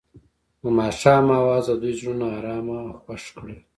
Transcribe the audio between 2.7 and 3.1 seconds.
او